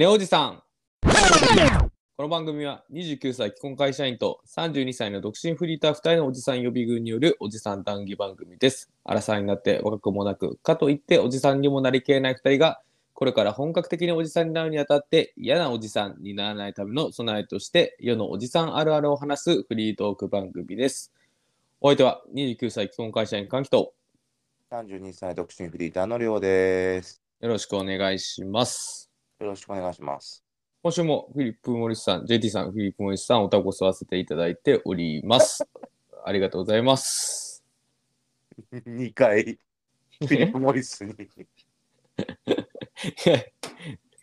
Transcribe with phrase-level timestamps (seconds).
[0.00, 0.62] ねおじさん
[2.16, 8.90] この番組は29歳既婚会社員と32歳の独身フリーター2人のおじさん予備軍によるおじさん談義番組です。
[9.04, 12.80] 荒さになって若くもなく、かといっておじさんにもなりきれない2人が、
[13.12, 21.12] これから本格的におじさんになるにあたって嫌なおじさんにならないための備えとして世のおじさんあるあるを話すフリートーク番組です。
[21.82, 23.92] お相手は29歳既婚会社員歓喜と
[24.70, 27.20] 32歳独身フリーターのりょうです。
[27.40, 28.99] よろしくお願いします。
[29.40, 30.44] よろしくお願いします。
[30.82, 35.64] 今週もフィリップ・モリスさん、JT さん、フィリップ・モリスさん、おたこ吸わせていただいております。
[36.24, 37.64] ありがとうございます。
[38.72, 39.42] 2回、
[40.18, 41.14] フィリップ・モリスに。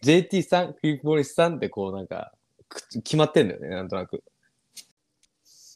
[0.01, 2.31] JT さん、フィリップ・モリスさんってこうなんか、
[2.69, 4.23] く決まってんだよね、なんとなく。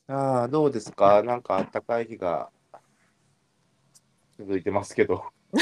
[0.08, 1.24] ああ、どうですか？
[1.24, 2.52] なんか暖かい日が
[4.38, 5.24] 続いてますけど。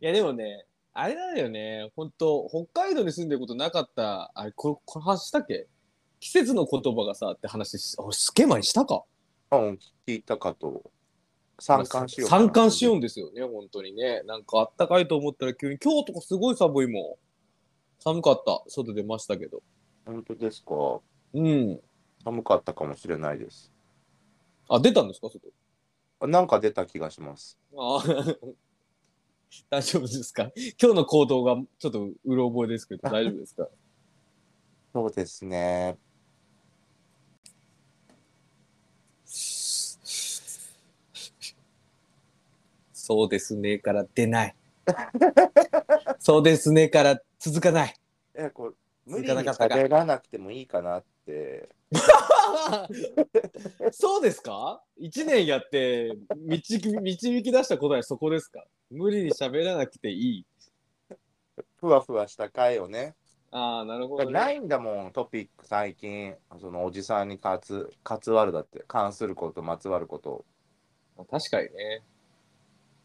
[0.00, 0.66] いや、でもね、
[0.98, 5.68] あれだよね、本当北海道に住んでることなかった、あれ、これ、この話したっけ？
[6.20, 9.04] 季節の言葉がさって話し、あすげえ前にしたか？
[9.52, 10.90] うん、聞いたかと。
[11.58, 12.42] 三冠しようかな。
[12.42, 14.22] 三冠しようんですよね、本当にね。
[14.22, 18.02] なんかあったかいと思ったら急に、今日とかすごい寒いもん。
[18.02, 18.62] 寒かった。
[18.68, 19.62] 外出ましたけど。
[20.06, 21.00] 本当ですか？
[21.34, 21.80] うん。
[22.24, 23.70] 寒かったかもしれないです。
[24.68, 26.26] あ、出たんですか、外？
[26.26, 27.58] なんか出た気がします。
[27.76, 28.02] あ
[29.70, 30.50] 大丈夫ですか？
[30.80, 33.68] 今日の行動がちょっとうろ覚えですけど、大丈夫ですか？
[34.92, 35.98] そうですね。
[42.92, 44.56] そうですねから出ない。
[46.18, 47.94] そうですねから続かない。
[48.34, 51.68] え、こう、無続理に喋らなくてもいいかなって。
[53.92, 58.64] そうですか ?1 年やって導き導き出した答えそこですか？
[58.90, 60.46] 無理に喋らなくていい。
[61.76, 63.14] ふわふわした回をね。
[63.50, 64.32] ああ、なるほど、ね。
[64.32, 70.44] ないんだもん、トピック最近、そのおじさんにかつ、かつわるだって、関すること、まつわること。
[71.30, 72.02] 確かにね。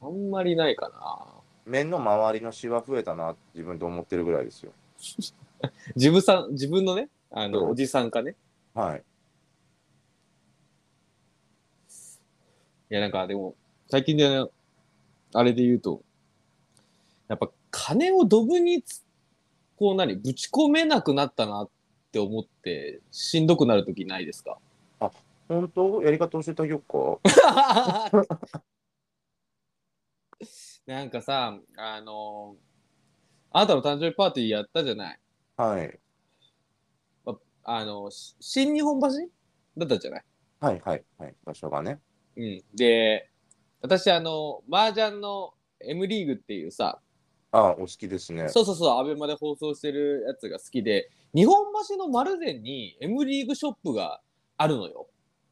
[0.02, 1.25] あんまりないかな。
[1.66, 4.74] 面の周りのシワ増えたな自分で思ってるぐらいですよ。
[5.96, 8.36] 自分さん、自分のね、あの、うんおじさんかね。
[8.74, 9.04] はい。
[12.90, 13.56] いや、なんかでも、
[13.90, 14.50] 最近で、ね、
[15.34, 16.02] あれで言うと、
[17.28, 19.04] やっぱ金をドブにつ、
[19.78, 21.70] こう何、ぶち込めなくなったなっ
[22.12, 24.58] て思って、しんどくなるときないですか？
[25.48, 26.02] 本当？
[26.04, 27.20] やり方教えてあげようか。
[30.86, 32.56] なんかさ、あの
[33.52, 35.20] あなたの誕生日パーティーやったじゃない。
[35.56, 36.00] はい。
[37.76, 39.08] あの、し新日本橋
[39.78, 40.24] だったじゃない？
[40.59, 41.36] はいはいはい。
[41.46, 42.00] 場所がね。
[42.36, 42.62] うん。
[42.76, 43.30] で、
[43.82, 47.00] 私、あの、麻雀の M リーグっていうさ、
[47.54, 48.48] あお好きですね。
[48.50, 54.22] そうそうそう、アベマで放送してるやつが好きで、日本橋の丸善に M リーグショップが
[54.58, 55.08] あるのよ。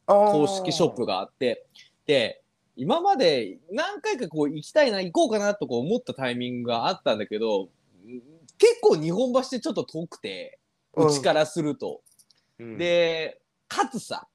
[0.06, 1.06] 公公式ショップ。
[1.06, 1.68] があって。
[2.06, 2.42] で、
[2.76, 7.70] 今まで何回かこう行きたいな、行こうかなとこう思ったタイミングがあったんだけど、
[8.06, 8.22] ん
[8.58, 10.60] 結構日本橋ってちょっと遠くて、
[10.96, 12.02] うちからすると。
[12.60, 14.28] うん、で、かつさ、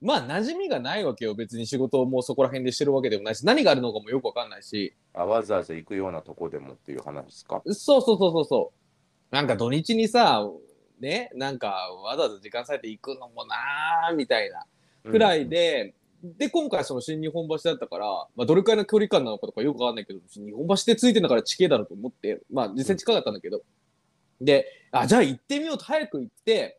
[0.00, 1.34] まあ馴染みがないわけよ。
[1.34, 4.94] 別に仕事をもうそこら辺でしてるわけでもないし、何があるのかもよくわかんないし。
[5.14, 7.62] あわざわざ行くようなとこでもっていう話ですか。
[7.66, 9.34] そうそうそうそうそう。
[9.34, 10.46] なんか土日にさ、
[11.00, 11.68] ね、なんか
[12.04, 14.66] わざわざ時間割いて行くのもなーみたいな
[15.10, 23.62] くらいで、で、今回その新日本橋だったから、まあどれくらいの距離感なのかとかよくわかんないけど、日本橋ってついてんだから地形だろうと思って、まあ実際近かったんだけど、
[24.40, 26.78] で、あ、じゃあ行ってみようと早く行って、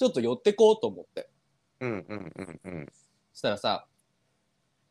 [0.00, 1.28] ちょっと寄ってこうと思って。
[1.80, 2.86] うんうんうんうん。
[3.34, 3.86] そしたらさ、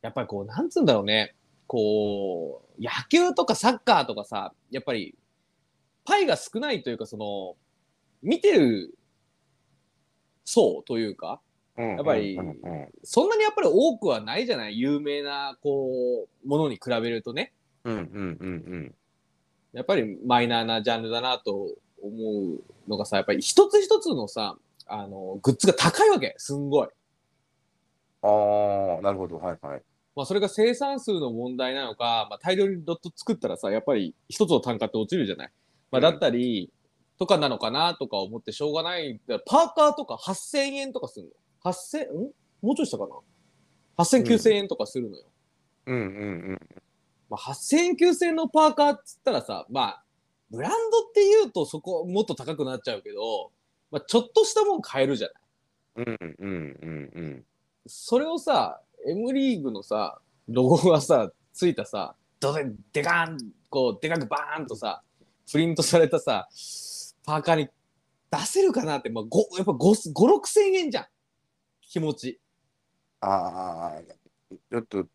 [0.04, 1.36] やっぱりこう、なんつうんだろうね。
[1.66, 5.16] こう、野球とかサッカーとかさ、やっぱり、
[6.06, 7.58] パイが少ないというか、その、
[8.22, 8.96] 見てる
[10.46, 11.42] 層というか、
[11.76, 14.78] うんやっぱりうんうんうんそんなにやっぱり多くはないじゃない？
[14.80, 17.54] 有名な、こう、ものに比べるとね。
[17.84, 18.04] うんうん
[18.40, 18.96] うん
[19.74, 24.58] やっぱりマイナーなジャンルだなと思うのがさ、やっぱり一つ一つのさ、
[24.90, 26.36] あの、グッズが高いわけ。
[26.38, 26.88] すんごい。
[28.22, 29.38] ああ、なるほど。
[29.38, 29.82] はいはい。
[30.16, 35.52] まあ、それが生産数の問題なのか、まあ、大量にドット作ったらさ、やっぱり一つの単価って落ちるじゃない。
[35.92, 36.72] まあ、うんだったり、
[37.18, 39.20] とかなのかなとか思ってしょうがない。
[39.46, 41.28] パーカーとか8000円とかする
[41.64, 41.72] の。
[41.72, 42.32] 8000、ん？
[42.62, 43.16] もうちょいしたかな
[43.98, 45.26] ?8000、9000円とかするのよ。
[45.86, 46.06] うんうんう
[46.54, 46.60] ん。
[47.30, 50.04] まあ、8000円、9000円のパーカーっつったらさ、まあ、
[50.50, 53.52] ブランドって言うとそこもっと高くなっちゃうけど、
[53.92, 55.40] まあ、ちょっとしたもん買えるじゃない。
[55.96, 57.46] うんうんうんうん。
[57.88, 63.38] それをさ、M リーグのさ、ロゴがさ、ついたさ、どで、でかーん、
[63.70, 65.02] こう、でかくバーンとさ、
[65.52, 66.48] プリントされたさ、
[67.26, 67.70] パーカーに
[68.32, 71.06] 出せるかなって、まあ、ごやっぱ5、5 6千円じゃん。
[71.82, 72.40] 気持ち。
[73.22, 74.02] ああ、
[74.72, 75.08] ちょっと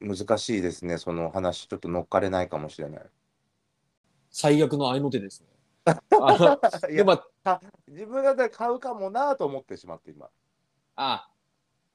[0.00, 0.98] 難しいですね。
[0.98, 3.02] その話、ちょっと乗っかれないかもしれない。
[4.30, 5.49] 最悪の合いの手ですね。
[6.88, 10.28] でも、あ自分だったら買うかもなと思ってしまって今。
[10.96, 11.30] あ、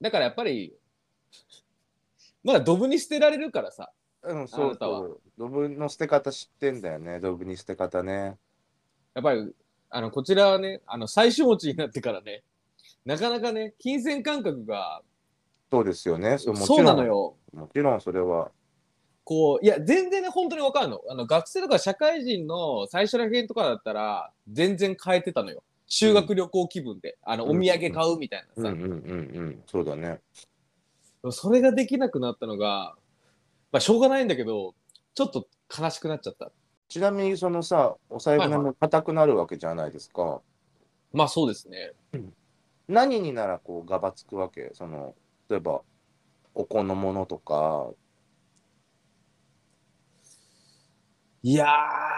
[0.00, 0.76] だからやっぱり、
[2.42, 3.92] まだドブに捨てられるからさ。
[4.22, 5.20] うん、そうあなたはそう。
[5.38, 7.20] ドブの捨て方知ってんだよね。
[7.20, 8.38] ドブに捨て方ね。
[9.14, 9.54] やっぱり、
[9.90, 12.42] あの、こちらはね、あの、最終持ちになってからね、
[13.04, 15.02] なかなかね、金銭感覚が、
[15.70, 16.38] そうですよね。
[16.38, 17.36] そうもちそうろんなのよ。
[17.52, 18.50] もちろんそれは。
[19.26, 21.00] こう、いや、全然ね、本当にわかるの。
[21.10, 25.64] あの、学生とか社会人の最初らへんとかだったら、全然変えてたのよ。
[25.88, 28.68] 修学旅行気分で、あの、うんお土産買うみたいなさ。
[28.70, 29.62] うんうんうんうん。
[29.66, 30.20] そうだね。
[31.32, 32.94] それができなくなったのが、
[33.72, 34.76] まあ、しょうがないんだけど、
[35.14, 36.52] ちょっと悲しくなっちゃった。
[36.88, 40.40] ちなみにそのさ、お財布はいはも硬くなるわけじゃないですか。
[41.12, 41.94] まあ、そうですね。
[42.86, 44.70] 何にならこう、がばつくわけ？
[44.72, 45.16] その、
[45.48, 45.80] 例えば、
[46.54, 47.90] お香のものとか、
[51.46, 51.68] いや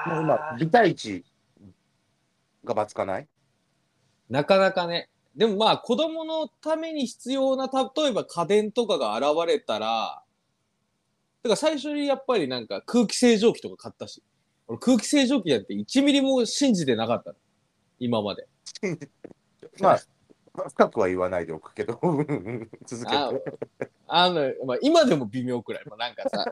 [0.06, 0.84] もう今、ー、ビタ
[2.64, 3.28] がばつかない？
[4.30, 5.10] なかなかね。
[5.36, 10.22] でもまあ、子供のために必要な、例えば家電とかが現れたら、
[11.42, 14.22] だから最初にやっぱりなんか空気清浄機とか買ったし、
[14.66, 17.36] 俺空気清浄機なんて1ミリも信じてなかったの。
[17.98, 18.48] 今まで。
[19.78, 19.98] まあ、
[20.70, 22.00] 深くは言わないでおくけど、
[22.86, 23.44] 続けあて。
[24.06, 25.84] あの、まあ、今でも微妙くらい。
[25.84, 26.50] まあ、なんかさ、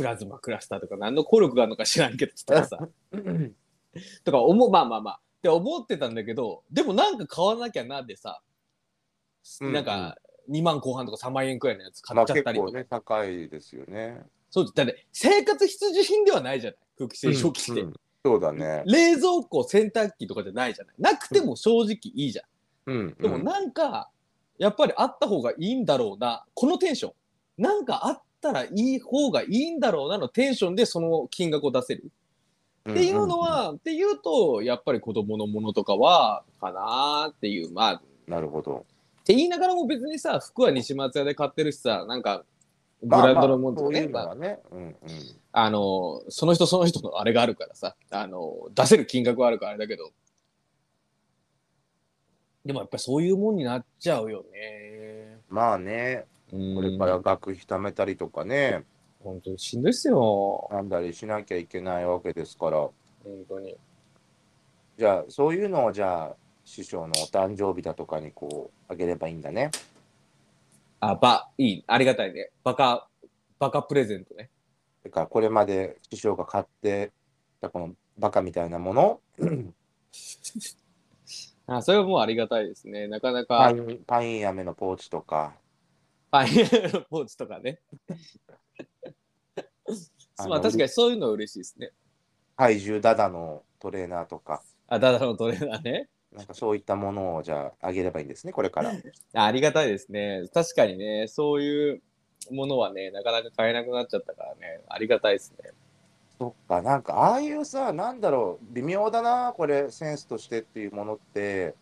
[0.00, 2.78] プラズマクラスターとか何の効力があるのか知らんけど、つったらさ、
[4.24, 8.40] とか思う、まあまあまあ、って思ってたんだけど、でもなんか買わなきゃなでさ、
[9.60, 10.16] うんなんか
[10.50, 12.72] 2万後半とか3万円くらいのやつ買まあっちゃったりとか。
[12.72, 14.22] 結構ね、高いですよね。
[14.50, 18.82] そうだって生活必需品ではないじゃない空気清浄機って、うんうんそうだね。
[18.84, 22.92] 冷蔵庫、洗濯機とかじゃないじゃないなくても正直いいじゃん。
[22.92, 23.16] うん。
[23.18, 24.10] でもなんか、
[24.58, 27.12] やっぱりあった方がいいんだろうな、このテンション。
[27.56, 32.10] なんかあったらいい方がいいんだろうなのテンションでその金額を出せる。
[32.88, 38.86] っっていうの、は、っていうと、やっぱり子供のものとかは、かなーっていう、まあ、っなるほど。
[39.24, 42.44] て言いながらも別にさ、服は西松屋で買ってるしさ、なんか、
[43.02, 44.60] ブまあランドのものとかね、まあまあはね。
[44.70, 44.96] うんうん。
[45.52, 50.10] あの、その人その人のあれがあるからさ、あの、出せる金額はあるからあれだけど、
[52.64, 55.38] でもやっぱりそういうもんになっちゃうよね。
[55.48, 58.84] まあね、うんこれから学費貯めたりとかね、
[59.22, 60.68] 本当にしんどいっすよ。
[60.72, 62.78] なんだりしなきゃいけないわけですから。
[62.78, 62.92] 本
[63.48, 63.76] 当に。
[64.98, 69.70] じゃあ、そういうのをじゃあ、師匠のお誕生日だとかにこう、あげればいいんだね。
[71.00, 71.84] あ、ば、いい。
[71.86, 72.50] ありがたいね。
[72.64, 73.08] バカ、
[73.58, 74.50] バカプレゼントね。
[75.04, 77.12] だから、これまで師匠が買って
[77.60, 79.20] たこのバカみたいなもの、
[81.66, 83.06] あ、それはもうありがたいですね。
[83.06, 85.54] なかなか、パインパイン飴のポーチとか、
[86.30, 86.54] パイン
[86.92, 87.80] のポーチとかね。
[90.36, 91.90] あのまあ確かにそういうのは嬉しいですね。
[92.56, 96.08] 怪獣ダダのトレーナーとか、あ、ダダのトレーナーね。
[96.32, 98.92] なんかそういったものをじゃああげればいいんですね、これから。
[99.34, 100.48] あありがたいですね。
[100.54, 102.02] 確かにね、そういう
[102.50, 105.70] ものはね、なかなか買えなくなっちゃったからね、ありがたいですね。
[106.38, 111.74] そっか、なんかああいうさ、なんだろう、微妙だな、これ、センスとしてっていうものって、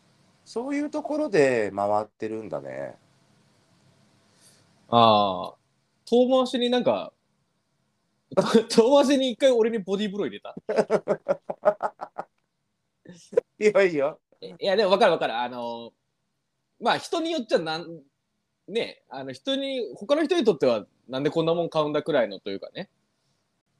[0.45, 2.97] そういうところで回ってるんだね。
[4.88, 5.54] ああ、
[6.07, 7.12] 遠回しになんか、
[8.68, 10.54] 遠回しに一回俺にボディーブロー入れた？
[13.59, 15.37] いやいや、いや、でも分かる分かる。
[15.37, 15.92] あの、
[16.80, 18.02] まあ人によっちゃなん、
[18.68, 22.90] ね、あの人に、他の人にとってはなんでこんなもん買うんだくらいのというかね。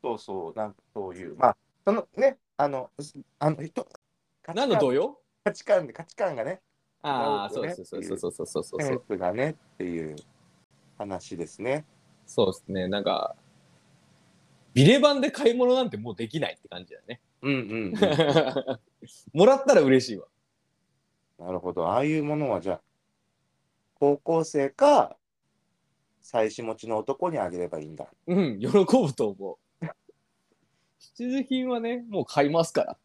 [0.02, 2.90] そうそう、なんかそういう、まあ、そのね、あの、
[3.38, 3.86] あの人、
[4.46, 5.20] 何の動揺？
[5.44, 6.60] 価値観価値観がね、
[7.02, 9.04] ああ、そうそうそうそうそうそうセンそう。
[9.08, 10.16] スがねっていう
[10.98, 11.86] 話ですね。
[12.26, 12.88] そうですね。
[12.88, 13.36] なんか、
[14.74, 17.20] ビレ版で買い物なんてもうできないって感じだね。
[17.40, 17.56] うんう
[17.90, 17.94] ん、
[19.32, 20.26] もらったら嬉しいわ。
[21.38, 21.86] なるほど。
[21.88, 22.80] ああいうものはじゃあ、
[23.94, 25.16] 高校生か、
[26.20, 28.08] 妻子持ちの男にあげればいいんだ。
[28.26, 29.86] うん、喜ぶと思う。
[30.98, 32.98] 必需品はね、もう買いますから。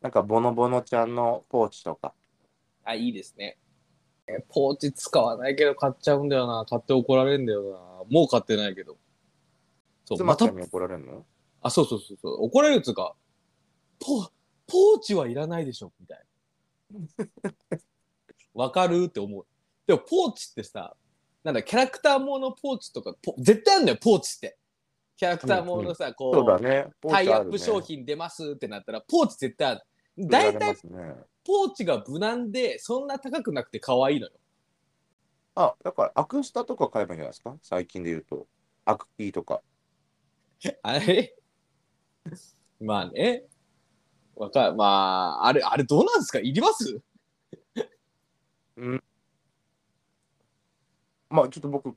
[0.00, 2.14] なんか、ボノボノちゃんのポーチとか。
[2.84, 3.58] あ、いいですね。
[4.26, 6.64] えポーチ使わないけど買っちゃうんだよな。
[6.68, 7.78] 買って怒られるんだよな。
[8.10, 8.96] もう買ってないけど。
[10.04, 11.26] そう、また怒られるの？
[11.62, 12.44] あ、そうそうそうそう。
[12.44, 13.14] 怒られるっつうか、
[13.98, 14.22] ポ、
[14.66, 16.24] ポーチはいらないでしょ、みたい
[16.92, 17.80] な。
[18.54, 19.46] わかるって思う。
[19.86, 20.94] でも、ポーチってさ、
[21.42, 24.56] なんだ、キャラクターものポーチとか、ポ絶対あるんだよ、ポーチって。
[25.16, 26.86] キャラクターものさ、こそうだね。
[27.00, 29.82] ポタイアップ商品出ますってなったら、ポーチ絶対ある。
[30.16, 34.32] 大体ねポーチが無難で、そんな高くなくて可愛いのよ。
[35.54, 37.56] あ、だからアクスタとか買えばいいんじゃないですか？
[37.62, 38.46] 最近で言うと。
[38.84, 39.62] アクティとか。
[40.82, 41.36] あれ？
[42.80, 43.44] まあね。
[44.34, 44.74] わかる。
[44.74, 46.40] まあ、あれ、あれどうなんですか？
[46.40, 47.00] いります？
[51.30, 51.94] まあちょっと僕、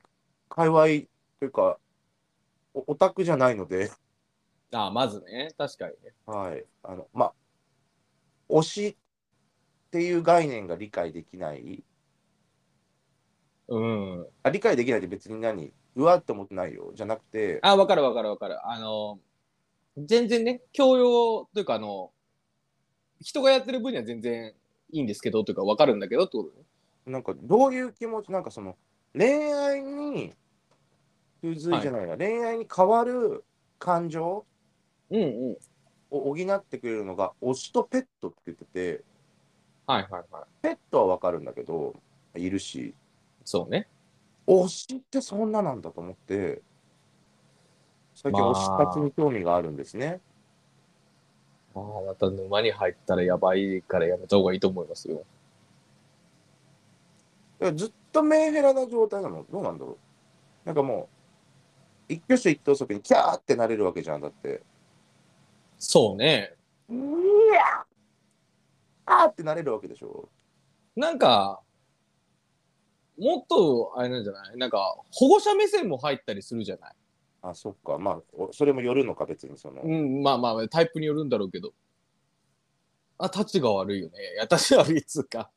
[0.49, 1.07] 界隈とい
[1.45, 1.79] うか、
[2.73, 3.91] おオタクじゃないので、
[4.71, 5.53] あまずね。
[5.57, 6.13] 確かにね。
[6.25, 6.65] はい。
[6.83, 7.33] あの、まあ、
[8.49, 8.97] 推し
[9.87, 11.83] っていう概念が理解できない。
[13.69, 14.27] うん。
[14.43, 15.73] あ理解できないって別に何？
[15.95, 16.91] うわって思ってないよ。
[16.93, 18.69] じゃなくて、あ、わかるわかるわかる。
[18.69, 19.19] あの、
[19.97, 22.11] 全然ね、教養というか、あの、
[23.21, 24.53] 人がやってる分には全然
[24.91, 26.65] いいんですけど、というか、わかるんだけどってことね。
[27.05, 28.77] なんかどういう気持ち、なんかその
[29.13, 30.33] 恋愛に、
[31.41, 33.43] 付随じゃないな、恋愛に変わる
[33.79, 34.45] 感情
[35.09, 35.57] うんうん。
[36.09, 39.03] を補ってくれるのが推しとペットって言ってて、
[39.87, 40.43] はいはいはい。
[40.61, 41.95] ペットはわかるんだけど、
[42.35, 42.93] いるし、
[43.45, 43.87] そうね。
[44.45, 46.61] 推しってそんななんだと思って、
[48.13, 50.19] 最近まあ推したちに興味があるんですね。
[51.73, 55.23] ああ、また沼に入ったらやばいからやめた方がいいと思いますよ。
[57.61, 59.97] いやずっとメンヘラな状態なのどうなんだろう
[60.65, 61.07] なんかも
[62.09, 64.61] う、一挙手一投足にキャーってなれるわけじゃん、だって。
[65.77, 66.53] そうね。
[66.89, 66.93] い
[67.53, 67.86] や
[69.07, 70.29] あーってなれるわけでしょ。
[70.95, 71.61] なんか、
[73.17, 74.57] もっと、あれなんじゃない？
[74.57, 76.93] なんか、保護者目線も入ったりするじゃない？
[77.41, 77.97] あ、そっか。
[77.97, 79.81] まあ、おそれもよるのか、別にその。
[79.81, 81.73] うん、まあまあ、タイプによるんだろうけど。
[83.17, 84.13] あ、タチが悪いよね。
[84.33, 85.49] いや、タチが悪いっつうか。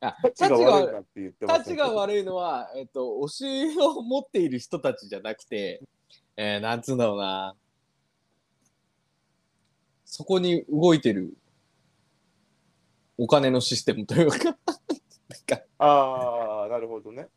[0.00, 5.82] あタチが悪いなって言ってまタチが悪いのは、えっと、推しを持っている人たちじゃなくて、
[6.36, 7.54] えー、なんつうんだろうな。
[10.04, 11.36] そこに動いてる
[13.16, 17.28] お金のシステムというか、なんか、ああ、なるほどね。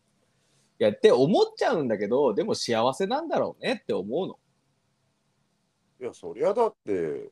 [0.79, 4.39] いやって思っちゃうんだけど、でも幸せなんだろうねって思うの。
[5.99, 7.31] いや、そりゃだって、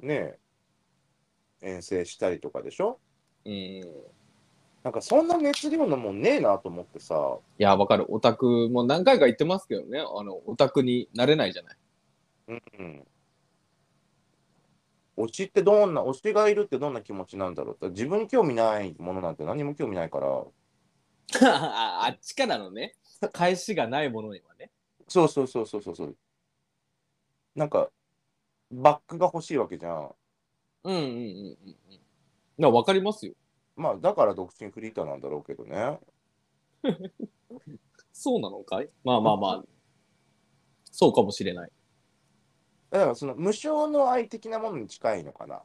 [0.00, 0.38] ね
[1.60, 3.00] え、遠征したりとかでしょ？
[3.44, 3.52] うん。
[3.52, 3.82] い
[4.84, 8.06] なんかそんな熱量のもんねえなと思ってさ、や、わかる。
[8.08, 9.98] オタクも何回か言ってますけどね。
[9.98, 11.76] あの、オタクになれないじゃない。
[12.48, 13.06] うんうん。
[15.16, 20.28] 推しってどんな、推しがいるってどんな気持ちなんだろうって、自分に興味ないものなんて何も興味ないから、
[21.42, 22.94] あ あっちからのね、
[23.32, 24.70] 返しがないものにはね。
[25.08, 26.16] そうそうそうそうそうそう。
[27.54, 27.90] なんか、
[28.70, 30.14] バックが欲しいわけじゃん。
[30.84, 31.06] うんうんうん
[32.58, 32.84] うんうん。
[32.84, 33.34] かりますよ。
[33.76, 35.98] まあ、だから独身フリーターなんだろうけどね。
[38.12, 38.90] そうなのかい？
[39.04, 39.64] まあまあまあ。
[40.90, 41.70] そうかもしれない。
[42.90, 45.62] だから、その無償の愛的なものに近いのかな、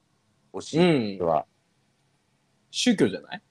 [0.54, 1.26] 推うしん。
[1.26, 1.46] は。
[2.72, 3.42] 宗教じゃない？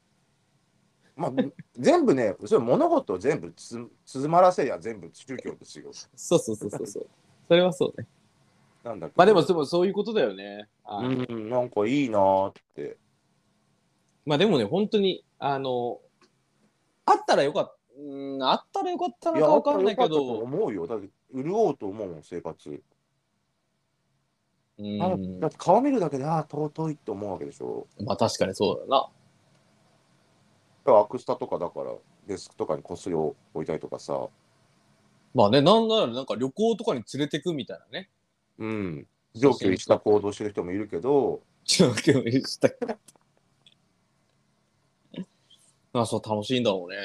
[1.14, 1.32] まあ、
[1.78, 5.90] 全部ね、それ物事を全部つつまらせりゃ全部宗教ですよ。
[6.16, 7.06] そうそうそうそうそう。
[7.48, 8.06] それはそうね。
[8.82, 10.68] なんだまあでも、でもそういうことだよね。
[10.84, 12.96] あうん、なんかいいなーって。
[14.24, 16.00] まあでもね、本当に、あの、
[17.04, 17.76] あったらよかった。
[18.00, 20.86] うん、あったらよかったのかわかんないけあったらよかったとど、思うよ。
[20.86, 22.82] だって、潤おうと思うもん、生活。
[24.80, 27.86] うあんだって顔見るだけで、ああ、尊いって思うわけでしょ。
[28.04, 29.08] まあ確かにそうだな。
[30.84, 31.92] だからアクスタとかだから、
[32.26, 34.28] デスクとかにこっそり置いたりとかさ。
[35.34, 38.08] まあね、なんならなんか旅行とかに連れてくみたいなね。
[38.58, 39.06] うん。
[39.34, 42.68] 上級した行動してる人もいるけど、上級した。
[45.92, 46.96] まあそう楽しいんだろうね。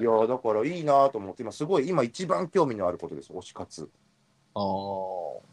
[0.00, 3.88] いや、だからいいなと思って、今すごい、今一番興味のあることです、推し活。
[4.54, 5.51] ああ。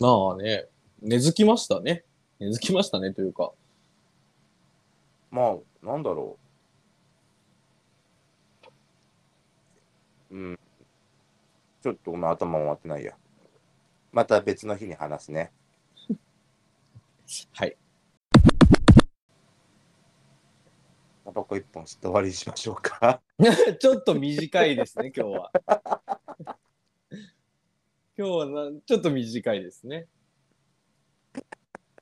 [0.00, 0.66] まあね、
[1.02, 2.04] 根付きましたね。
[2.38, 3.52] 根付きましたねというか。
[5.30, 6.38] まあ、なんだろ
[10.30, 10.34] う。
[10.34, 10.58] うん。
[11.82, 13.12] ちょっとごめん、頭回ってないや。
[14.10, 15.52] また別の日に話すね。
[17.52, 17.76] はい。
[21.26, 23.20] タバコ一本吸って終わりにしましょうか。
[23.78, 26.19] ちょっと短いですね、今日は。
[28.20, 30.06] 今日はなちょっと短いですね。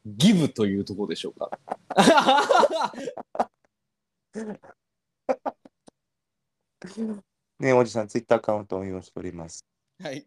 [0.04, 1.48] ギブというところでしょうか。
[7.60, 9.64] ねえ、おじさん、ツイッターアカウントを運用しております。
[10.02, 10.26] はい。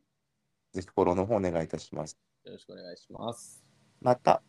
[0.71, 2.17] ぜひフォローの方お願いいたします。
[2.45, 3.61] よろしくお願いします。
[3.99, 4.41] また、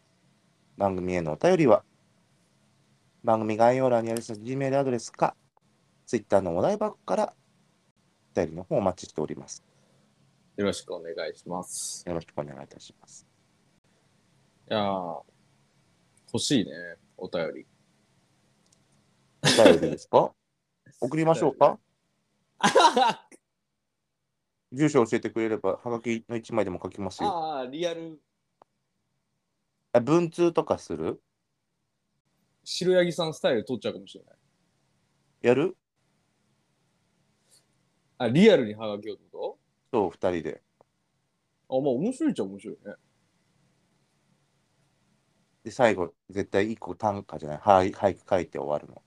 [0.76, 1.84] 番組へのお便りは、
[3.24, 5.36] 番組概要欄にある Gmail アドレスか、
[6.06, 7.34] Twitter のお題箱から
[8.32, 9.71] 便りの方お待ちしております。
[10.56, 12.04] よろしくお願いします。
[12.06, 13.26] よろしくお願いいたします。
[14.70, 15.22] いやー、
[16.32, 16.72] 欲しいね、
[17.16, 17.66] お便り。
[19.42, 20.32] お便りですか？
[21.00, 21.78] 送りましょうか？
[24.72, 27.28] 住所教えてくれれば、はがきの1枚でも書きますよ。
[27.28, 28.20] ああ、リアル、
[29.92, 31.22] あ文通とかする？
[32.64, 34.36] 白ヤギさんスタイル取っちゃうかもしれない。
[35.42, 35.76] やる？
[38.18, 39.58] あ、リアルにハガキをってこ
[39.92, 40.62] そう、2人で。
[41.68, 42.94] とあ、まあ面白いっちゃ面白いね。
[45.64, 49.02] で、最後、絶対1個単価じゃない、はい俳句書いて終わるの。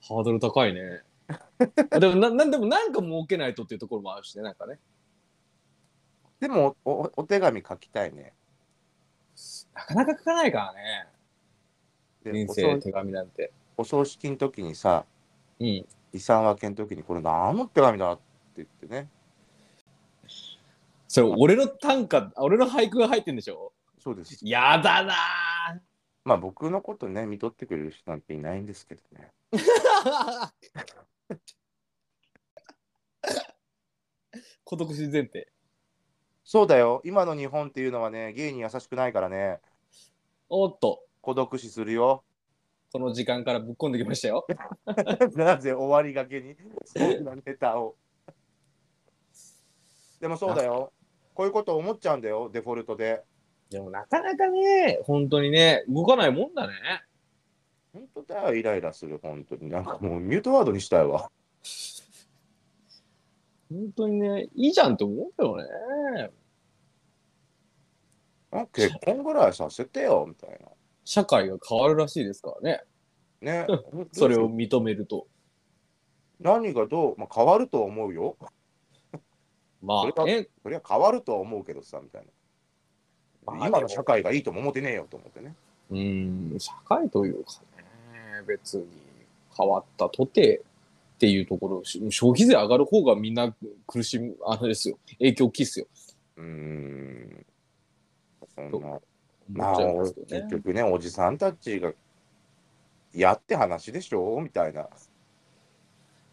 [0.00, 1.02] ハードル高いね。
[1.90, 4.78] あでもな、なんでもなんか設けないとっていうところもあるしね、なんかね。
[6.40, 8.32] でもお、おお手紙書きたいね。
[9.74, 11.08] なかなか書かないからね。
[12.22, 13.52] で人生手紙なんて。
[13.76, 15.04] お葬式の時にさ、
[15.58, 15.66] うん。
[16.12, 18.27] 遺産分けの時に、これ何の手紙だって
[18.58, 19.10] 言ってね。
[21.06, 23.72] それ、俺の短歌、あ俺の俳句が入ってんでしょ？
[23.98, 24.38] そうです。
[24.42, 25.14] やだな
[26.24, 29.32] まあ僕のことね、見とってくれる人なんていないんですけどね。
[29.52, 30.52] ー
[34.64, 35.48] 孤独死前提。
[36.44, 37.00] そうだよ。
[37.04, 39.60] 今の日本っていうのはね、ゲイに優しくないからね、
[40.50, 42.24] おっと、孤独死するよ。
[42.92, 44.46] この時間からぶっ込んできましたよ。
[45.36, 47.96] なぜ終わりがけに、そんなネタを。
[50.20, 50.92] でもそうだよ。
[51.34, 53.22] こういうこと思っちゃうんだよ、デフォルトで。
[53.70, 56.74] でもなかなかね、本当にね、動かないもんだね。
[57.92, 59.70] 本当だよ、イライラする、本当に。
[59.70, 61.30] なんかもうミュートワードにしたいわ。
[63.70, 65.64] 本当にね、いいじゃんって思うけどね。
[68.50, 70.58] あ結婚ぐらいさせてよ、みたい
[71.04, 72.82] 社会が変わるらしいですからね。
[73.40, 73.66] な。
[73.66, 73.78] ね。
[74.12, 75.26] それを認めると。
[76.40, 78.36] 何がどう、まあ、変わるとは思うよ。
[79.82, 82.28] まあね、そりゃ変わるとは思うけどさ、みたいな。
[83.54, 85.54] まあ今の社会がいいとも思ってねえよと思ってね。
[85.90, 87.84] うーん、社会というかね、
[88.46, 88.86] 別に
[89.56, 90.62] 変わったとて
[91.16, 93.54] っていうところ、し消費税上がる方がみんな
[93.86, 95.86] 苦しむ、あれですよ、影響大きいっすよ。
[96.36, 97.46] うーん。
[98.54, 99.00] そんとな、思
[99.50, 100.40] まあ、っちゃいますよね。
[100.42, 101.92] 結局ね、おじさんたちが、
[103.14, 104.88] やって話でしょみたいな。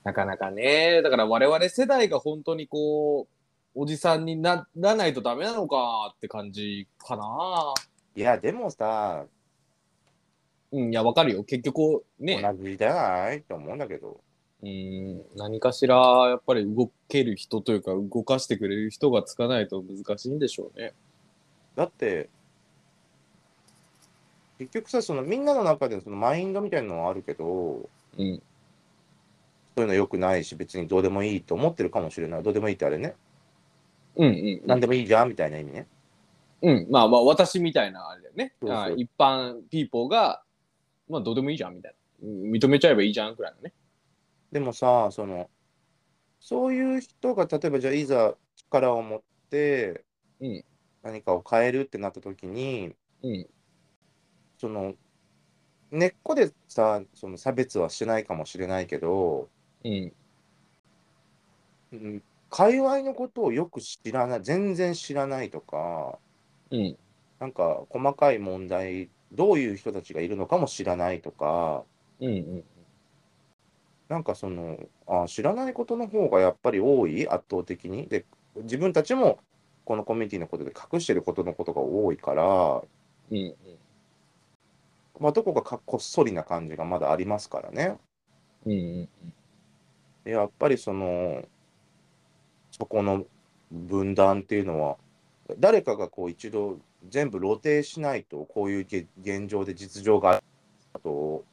[0.03, 3.34] なかなかね、だから我々世代が本当にこう、
[3.75, 7.73] おじさんにならないとダメなのかって感じかな。
[8.15, 9.25] いや、でもさ、
[10.71, 11.43] うん、いや、わかるよ。
[11.43, 14.21] 結局、ね、同じじゃないと思うんだけど。
[14.63, 15.95] うん、何かしら、
[16.29, 20.93] やっぱり動ける人というか、動かしてくれる人がつかないと難しいんでしょうね。
[21.75, 22.29] だって、
[24.57, 28.41] 結局さ、そのみんなの中でそのマインドみたいなのはあるけど、うん。
[29.75, 32.43] そういうの良くないし、別にどうでもいいと思ってるかもしれない。
[32.43, 33.15] どうでもいいってあれね。
[34.17, 34.61] うんうん。
[34.65, 35.87] 何でもいいじゃんみたいな意味ね。
[36.61, 36.87] うん。
[36.89, 38.53] まあまあ、私みたいなあれだよね。
[38.61, 40.43] そうそうあ一般ピーポーが、
[41.09, 42.27] まあ、どうでもいいじゃんみたいな。
[42.27, 43.73] うん認めちゃえばいいじゃんくらいのね。
[44.51, 45.49] でもさ、その、
[46.39, 50.03] そういう人が例えばじゃあいざ力を持って
[50.39, 50.63] うん
[51.03, 53.47] 何かを変えるってなった時に、うん。
[54.57, 54.93] その
[55.91, 59.49] 根っこでさ、その差別はしてないかもしれないけど、
[59.83, 60.13] うん。
[61.93, 66.19] うん、界隈のことをよく知らない、全然知らないとか、
[66.71, 66.97] うん。
[67.39, 71.83] なんか細かい問題、どういう人たちがいるのかも知らないとか、
[72.19, 72.27] うん。
[72.27, 72.63] うん。
[74.07, 74.77] なんかその
[75.07, 78.07] あ知らないことの方がやっぱり多い、圧倒的に。
[78.07, 79.39] で、自分たちも
[79.83, 82.81] このコミュニティのことで隠してることのことが多いから、
[83.31, 83.37] うん。
[83.37, 83.55] うん。
[85.19, 87.97] まあ、どこかかこっそりな感じがまだありますからね。
[88.65, 88.71] うん。
[88.71, 89.09] うん。
[90.23, 91.43] でやっぱりその、
[92.77, 93.25] そこの
[93.71, 94.97] 分断っていうのは、
[95.59, 100.43] 誰かがこう一度全部露呈しないと、こういうげ現状で実情がある
[101.03, 101.45] と、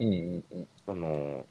[0.00, 0.08] うん。
[0.08, 0.44] うん。
[0.52, 0.68] うん。
[0.84, 1.46] その、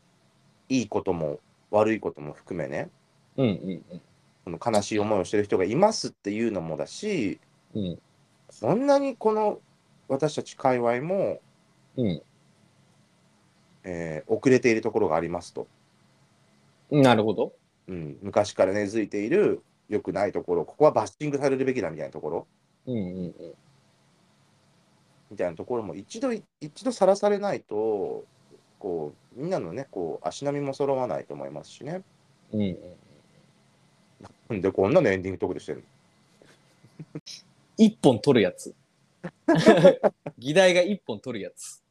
[0.70, 1.40] いいことも
[1.72, 2.90] 悪いことも含めね、
[3.38, 3.48] うん。
[3.48, 4.02] うん。
[4.44, 7.40] その悲しい思いをしてる人がいますっていうのもだし、
[7.74, 8.00] うん。
[8.50, 9.62] そんなにこの
[10.08, 11.40] 私たち界隈も、
[11.98, 12.22] うん。
[13.84, 15.68] えー遅れているところがありますと、
[16.92, 17.02] うん。
[17.04, 17.54] なるほど。
[17.88, 22.48] うん、昔から根付いている良くないところ、ここはバッシングされるべきだみたいなところ、
[22.88, 22.98] うん。
[22.98, 23.34] うん。
[25.32, 28.26] みたいなところも一度、一度さらされないと、
[28.80, 32.04] こう、みんなのね、こう、足並みも揃わないと思いますしね。
[32.52, 32.62] うん。
[32.62, 32.78] うん。
[34.50, 37.22] なんでこんなのエンディングトークでしてるの？
[37.78, 38.74] 一本取るやつ。
[40.38, 41.84] 議題が一本取るやつ。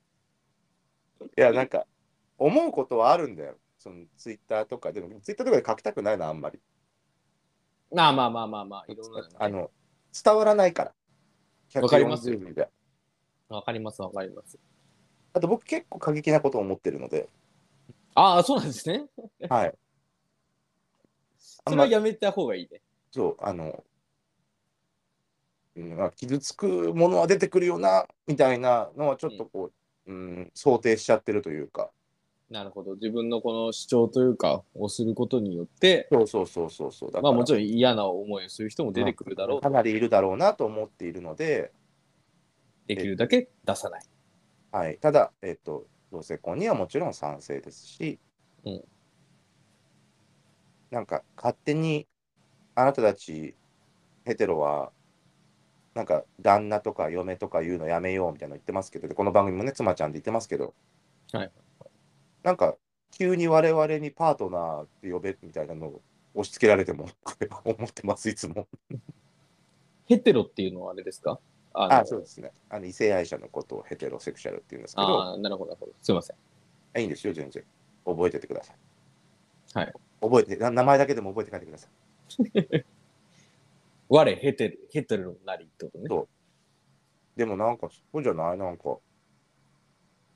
[1.37, 1.87] いや、なんか、
[2.39, 3.57] 思うことはあるんだよ。
[3.85, 6.59] そのツイッターとかでも、ツイッターとかで書きたくないな、あんまり。
[7.93, 9.71] まあまあまあまあまあ、いろんなのね、あの、
[10.25, 10.95] 伝わらないか
[11.75, 11.83] ら。
[11.83, 12.69] わかりますよ140字で
[13.49, 14.59] わかりますわかります。
[15.35, 17.29] あと僕結構過激なことを思ってるので、
[18.15, 19.05] ああ、そうなんですね。
[19.51, 19.69] はい。
[19.69, 19.73] あ
[21.71, 22.81] それはやめた方がいいね。
[23.11, 23.85] そう、あの、
[25.77, 29.73] うんまあ傷つくものは出てくるよな、みたいなのはちょっとこ
[30.07, 31.91] う、うん、想定しちゃってるというか、
[32.51, 32.95] なるほど。
[32.95, 37.11] 自分のこの主張というか、をすることによって、そうそうそうそうそう。
[37.11, 41.73] だからまあもちろん嫌な思いをする人も出てくるだろうかなりいるだろうなと思っているので、
[42.87, 44.03] できるだけ出さない。
[44.73, 48.19] はい、ただ、えっと、同性婚にはもちろん賛成ですし、
[48.65, 48.85] うん
[50.91, 52.07] なんか勝手に
[52.77, 53.57] あなたたち
[54.25, 54.93] ヘテロは
[55.95, 60.73] なんか旦那とか嫁とか言うのやめようみたいなの言ってますけどでこの番組もね妻ちゃんで言ってますけど、
[61.33, 61.51] はい、
[62.45, 62.77] なんか
[63.11, 66.03] 急に我々にパートナーって呼べみたいなのを
[66.35, 67.09] 押し付けられても
[67.65, 68.69] 思ってますいつも。
[70.07, 71.41] ヘテロっていうのはあれですか？
[71.73, 75.93] あそうですねあの異性愛者のことをヘテロセクシャルって言うんですけどあーなるほど、なるほど。
[76.03, 77.01] すいません。
[77.01, 77.65] いいんですよ、全然。
[78.05, 78.77] 覚えててください。
[79.79, 79.93] はい。
[80.21, 82.85] 覚えて、な名前だけでも覚えて帰ってください。
[84.09, 86.05] 我ヘテロ、ヘテロなりってことね。
[86.09, 86.29] そう
[87.37, 88.59] でもなんか、そうじゃない？
[88.59, 88.99] なんか、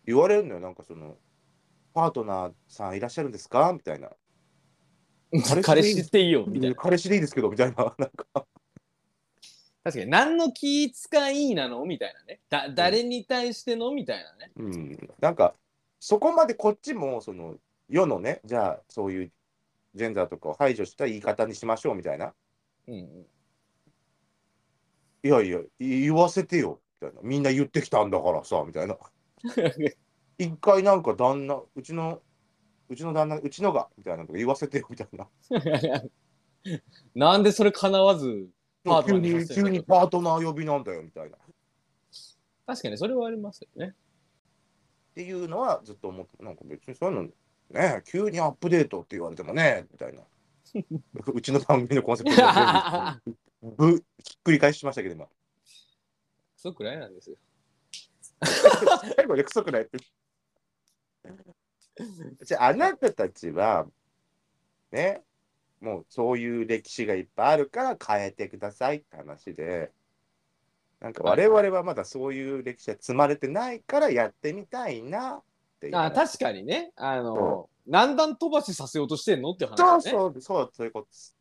[0.05, 1.17] 言われるのよ、なんかその、
[1.95, 3.73] パートナーさんいらっしゃるんですか？
[3.73, 4.11] みたいな。
[5.63, 6.77] 彼氏っていいよ、みたいな。
[6.77, 7.77] 彼氏でいいですけど、みたいな。
[7.99, 8.47] なんか、
[9.85, 11.85] 確かに、何の気遣いなの？
[11.85, 12.41] みたいなね。
[12.49, 13.91] だ、誰に対しての？
[13.93, 14.53] みたいなね。
[14.57, 15.09] うん。
[15.21, 15.55] なんか、
[16.01, 17.57] そこまでこっちも、その、
[17.89, 19.33] 世のね、じゃあ、そういう
[19.95, 22.35] ジェンダーとかを排除した言い方にしましょうみたいな。
[22.87, 23.27] うんうん。
[25.23, 27.21] いやいや、言わせてよ、みたいな。
[27.23, 28.97] みんな言ってきたんだからさ、みたいな。
[30.39, 32.23] 一回なんか旦那、うちの、
[32.89, 35.29] うちの旦那、うちのが、みたいなとか言わせてよ、みたいな。
[37.15, 38.49] なんでそれ叶わず、
[38.85, 41.37] パートナ急に、ーにさせるの急にパートナー呼びなんだよ、みたいな。
[41.37, 41.41] っ
[42.67, 43.95] 確かにそれはありますよね。
[45.15, 47.29] ていうのはずっと思って、なんか別にそういうの、
[47.71, 50.23] ね、急にアップデートって言われてもね、みたいな。
[51.33, 52.43] うちの番組のコンセプト
[53.77, 55.27] ぶひっくり返しましたけど、今。
[55.27, 55.33] ク
[56.57, 57.37] ソくらいなんですよ。
[59.17, 59.99] 最後でクソくないって。
[62.45, 63.87] じゃあ、あなたたちは、
[64.93, 65.23] ね、
[65.81, 69.91] もうそういう歴史がいっぱいあるから変えてくださいって話で、
[71.01, 75.43] なんか我々はまだそういう歴史が積まれてないからやってみたいなっ
[75.81, 76.07] ていう話。
[76.07, 76.93] あ確かにね。
[76.97, 80.19] あのそ、何段飛ばしさせようとしてんのっていうそう話だね。
[80.19, 81.37] そう、そう、そういうことです。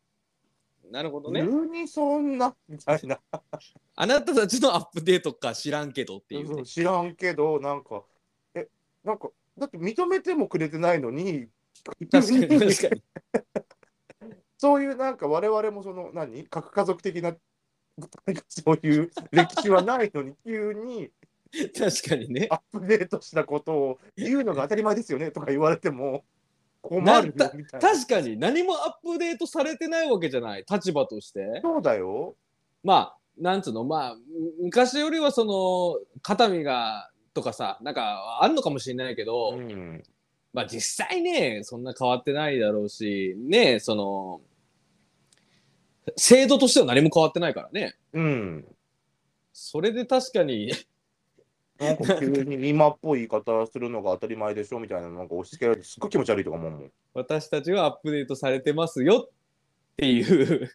[0.90, 1.42] なるほどね。
[1.42, 3.20] 急にそんな、みたいな。
[3.96, 6.64] あなたたちのアップデートか知らんけどっていう、ねそう。
[6.64, 8.04] 知らんけど、なんか、
[8.54, 8.68] え、
[9.02, 11.48] なんか、だって認めてもくれてないのに、
[12.10, 13.02] 確かに確かに。
[14.58, 17.36] そういうなんか我々もその何核家族的な
[18.48, 21.10] そういう歴史はないのに急に
[21.76, 22.56] 確かにねア。
[22.56, 26.24] ップデートしたことを言うのが当たり前ですよねとか言われても
[26.82, 27.78] 困るみたいな。
[27.78, 32.36] 確かに何もアップデートされてないわけじゃない立場としてそうだよ。
[32.82, 34.22] まあなんつうのまあむ
[34.64, 37.07] 昔よりはその肩身が
[37.38, 40.02] とかさなんかあんのかもしれないけど、うん、
[40.52, 44.40] まあ実際ねそんな変わってないだろうしねその
[46.16, 48.64] 制度としては何も変わってないからねうん。
[49.52, 50.72] それで確かに
[51.78, 56.90] なんか急に今っぽい言い方するのが当たり前でしょみたいななんか押し付けられてすっごい気持ち悪いとか思うもん。
[57.14, 59.30] 私たちはアップデートされてますよっ
[59.96, 60.70] ていう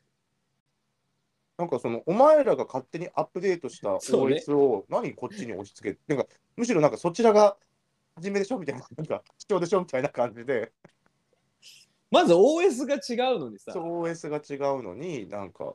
[1.57, 7.57] なんかそのお前らが勝手にアップデートしたそうね OS を何こっちに押し付けて、なんかむしろなんかそちらが
[8.15, 10.71] 初めでしょみたいな、なんか主張でしょみたいな感じで、
[12.11, 15.73] まず OS が違うのにさそう OS が違うのに、なんか、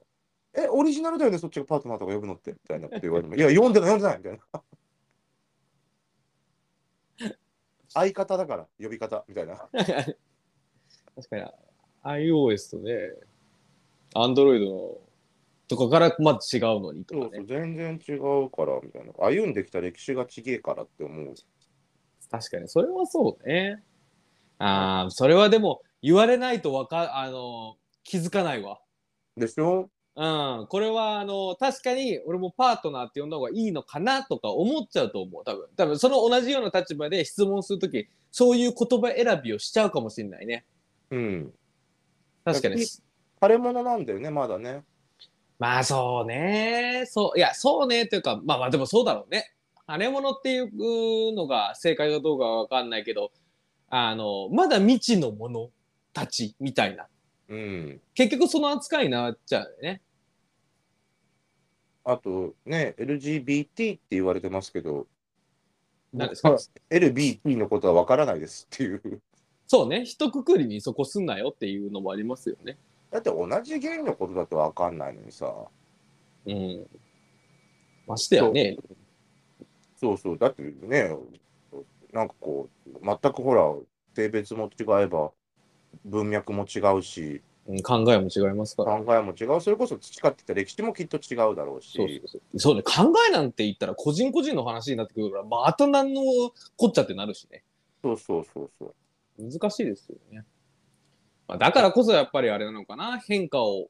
[0.55, 4.63] え、オリジナルだよね、そっちがパートナーとか呼ぶのってみたいなこと言われても、いや、読んでない、読んでないみたい
[7.19, 7.35] な。
[7.95, 9.69] 相方だから、呼び方みたいな。
[11.17, 11.45] 確かに
[12.05, 12.93] iOS とね
[14.15, 14.99] Android の
[15.69, 17.23] とかからまず違うのにとかね。
[17.23, 19.13] そうそう、全然違うから、みたいな。
[19.19, 21.35] 歩んできた歴史がちげえからって思う。
[22.31, 22.69] 確かに。
[22.69, 23.83] それはそうね。
[24.59, 28.81] ああそれはでも言われないとわかあの気づかないわ。
[29.37, 29.89] でしょ？
[30.17, 30.67] うん。
[30.69, 35.45] これはあの確かに俺もパートナーって呼んだ方がいいのかなとか思っちゃうと思う。
[35.45, 35.69] 多分。
[35.77, 40.67] 多分その同じような立場で質問するときそういう言葉選びをしちゃうかもしれないね。
[41.11, 41.53] うん。
[42.45, 42.85] 確かに。
[42.85, 43.03] 腫
[43.49, 44.83] れ物なんだよね、まだね。
[45.59, 47.05] まあそうね。
[47.07, 49.53] そう、いや、そうねというか、まあまあでもそうだろうね。
[49.89, 53.33] 腫れ物っていうのが正解かどうかはわかんないけど、
[53.89, 55.71] あの、まだ未知のもの
[56.13, 57.07] たちみたいな。
[57.49, 58.01] うん。
[58.15, 60.03] 結局その扱いになっちゃうよね。
[62.05, 65.07] あとね、LGBT って言われてますけど、
[66.13, 66.57] 何ですか
[66.91, 69.21] ？LBT のことはわからないですっていう。
[69.67, 70.05] そうね。
[70.05, 72.79] 一括りにそこすんなよっていうのもありますよね。
[73.11, 75.53] だって同じゲイのことだとわかんないのにさ。
[76.47, 76.87] うん。
[78.07, 78.77] ましてやね。
[79.97, 81.17] そうそう、だってね、
[82.13, 83.75] なんかこう、全くほら、
[84.15, 85.33] 性別も違えば、
[86.05, 88.99] 文脈も違うし、うん考えも違いますから。
[88.99, 92.59] 考えも違う、それこそ培ってきた歴史もきっと違うだろうし、そうそうそう。
[92.59, 92.83] そうね。
[92.83, 96.23] 考えなんて言ったら個人個人の話になってくるから、また何の
[96.77, 97.63] こっちゃってなるしね。
[98.03, 98.95] そうそうそうそう。
[99.39, 100.45] 難しいですよね。
[101.49, 103.19] まあ、だからこそやっぱりあれなのかな。
[103.19, 103.89] 変化を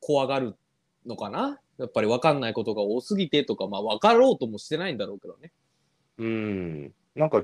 [0.00, 0.56] 怖がる
[1.04, 1.60] のかな。
[1.76, 5.52] やっぱり分かんないことが多すぎてとか、まあ分かろうともしてないんだろうけどね。
[6.18, 7.42] うん、なんか、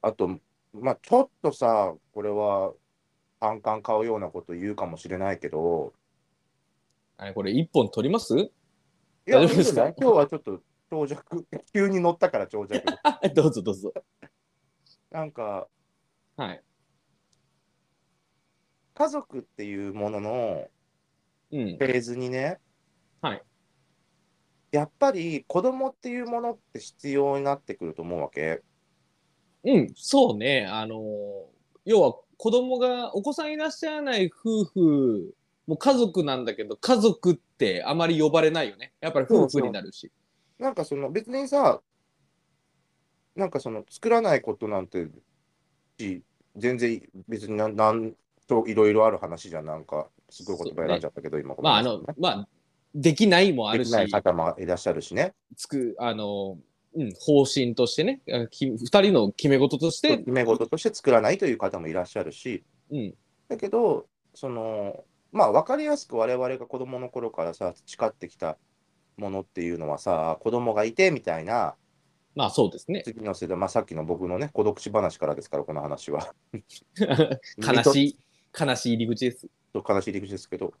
[0.00, 0.38] あと、
[0.72, 2.72] まあ、ちょっとさ、これは、
[3.40, 5.92] 反感買うようなこと言うかもしれないけど、
[7.16, 8.36] あれこれ一本取ります？
[8.38, 8.50] い
[9.26, 9.88] や、大丈夫ですか？
[9.98, 12.80] 今日はちょっと長尺、 急に乗ったから長尺。
[13.34, 13.92] どうぞどうぞ。
[15.10, 15.68] なんか、
[16.36, 16.62] はい。
[18.98, 20.66] 家族っていうものの
[21.52, 21.84] うんフ。
[21.84, 22.58] ェーズにね、
[23.20, 23.42] はい。
[24.72, 28.60] やっぱり子供っていうものって必要になってくると思うわけ。
[29.64, 30.66] うん、そうね。
[30.66, 31.00] あのー
[31.84, 35.34] 要は子供が、お子さんいらっしゃらない夫婦、
[35.66, 38.92] もう家族なんだけど、家族ってあまり呼ばれないよね。
[39.00, 40.12] やっぱり夫婦になるし。
[40.58, 41.80] なんかその別にさ、
[43.36, 45.08] なんかその作らないことなんて
[45.98, 46.22] し、
[46.56, 48.14] 全然別になんなん
[48.48, 52.48] といろいろある話じゃん、なんか、すごい言葉選んじゃったけど、今、まあ、あの、まあ、
[52.94, 53.90] できないもあるし。
[53.92, 55.34] でき、ない方もいらっしゃるしね。
[55.56, 56.58] つく、あの、
[56.96, 63.14] うん、方針としてね、二人の決め事として、決め事として作らないという方もいらっしゃるし、うん、
[63.48, 68.56] だけど、その、まあ、分かりやすく我々が子供の頃からさ、培ってきた
[69.18, 71.74] ものっていうのはさ、子供がいてみたいな、
[72.34, 73.02] まあそうですね。
[73.04, 76.34] 次の世代、まあ、さっきの僕のね、孤独死話からですから、この話は。
[77.58, 78.18] 悲しい、
[78.58, 79.48] 悲しい入り口です。
[79.72, 80.74] と悲しい入り口ですけど、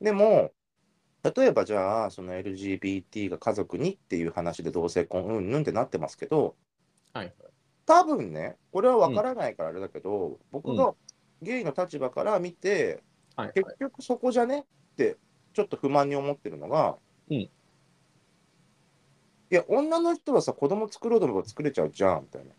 [0.00, 0.52] でも、
[1.22, 6.54] 例えばじゃあ、その LGBT が家族にっていう話で同性婚うんぬんってなってますけど、
[7.12, 7.32] はい。
[7.86, 10.94] 多分ね、これは分からないからあれだけど、僕が
[11.40, 13.02] ゲイの立場から見て、
[13.36, 13.76] はい、はい結。
[13.78, 14.64] 局そこじゃねっ
[14.96, 15.16] て、
[15.54, 16.96] ちょっと不満に思ってるのが、
[17.30, 17.48] うん
[19.50, 22.50] いや、女の人はさ、子供作ろうと思えば作れちゃうじゃん、みたいな。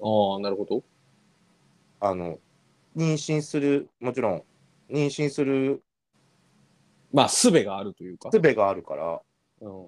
[0.00, 0.84] ああ、なるほど。
[1.98, 2.38] あの、
[2.98, 4.42] 妊娠する、もちろん、
[4.90, 5.82] 妊娠する
[7.12, 8.30] まあ、術があるというか。
[8.32, 9.20] 術があるから、
[9.60, 9.86] うん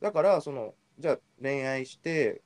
[0.00, 2.42] だから、その、じゃあ恋愛して、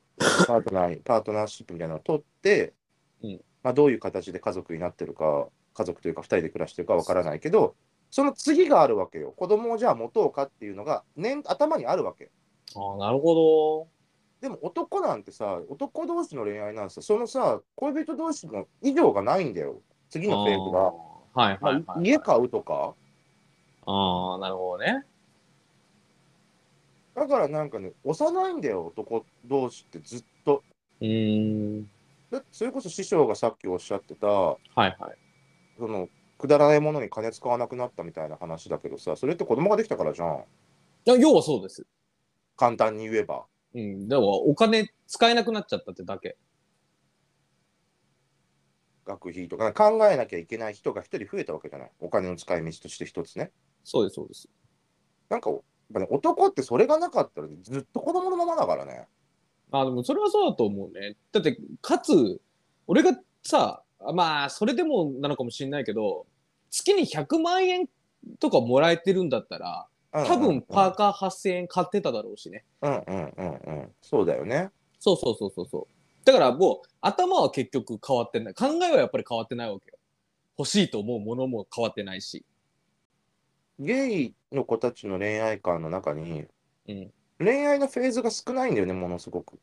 [0.46, 2.74] パートナーに、 パートナーシップみたいなのを取って、
[3.22, 7.74] うんまあ、どういう形で家族になってるか、家族というか、2人で暮らしてるかわからないけど、
[8.10, 9.32] その次があるわけよ。
[9.32, 12.30] 子供をじゃあ持とうかっていうのが、年頭にあるわけ。
[12.76, 13.88] ああ、なるほ
[14.40, 17.03] でも男なんてさ、男同士の恋愛なんですよ。
[17.03, 19.83] そのさ、恋人同士の以上がないんだよ。
[20.11, 20.37] 次ど。
[20.37, 20.79] のフェーズが。
[21.35, 22.09] はいまあはいはい。
[22.09, 22.94] 家買うとか。
[23.87, 25.05] ああ、なるほどね。
[27.14, 30.62] だからなんかね、幼いんだよ、男同士ってずっと。
[31.01, 31.90] うーん。
[32.31, 34.96] だそれこそ師匠がさっきおっしゃってた、はいはい。
[35.79, 40.44] そのくだらないものに金使わなくなったみたいな話だけどさ、それって子供ができたからじゃん。
[41.07, 41.85] いや要はそうです。
[42.57, 43.46] 簡単に言えば。
[43.74, 44.09] うん。
[44.09, 46.37] でも、お金使えなくなっちゃったってだけ。
[49.04, 51.90] 学費とか考えなきゃいけない人が一人増えたわけじゃない？
[51.98, 53.52] お金の使い道として一つね。
[53.85, 54.48] そうです、そうです。
[55.31, 55.61] なんか、やっ
[55.94, 59.09] ぱね、男ってそれがなかったらずっと子供のままだからね。
[59.70, 61.16] あでもそれはそうだと思うね。
[61.33, 62.40] だって、かつ、
[62.87, 63.83] 俺がさ、
[64.14, 66.26] まあ、それでもなのかもしれないけど、
[66.70, 67.88] 月に100万円
[68.38, 72.64] とかもらえてるんだったら、多分パーカー8000円買ってただろうしね。
[72.83, 73.92] うんうんうんうん。
[74.01, 74.71] そうだよね。
[74.99, 76.25] そうそうそうそうそう。
[76.25, 78.55] だからもう、頭は結局変わってない。
[78.55, 79.99] 考えはやっぱり変わってないわけよ。
[80.59, 82.44] 欲しいと思うものも変わってないし。
[83.79, 86.47] ゲイの子たちの恋愛観の中に、
[86.88, 87.12] うん。
[87.38, 89.59] 恋愛のフェーズが少ないんだよね、ものすごく。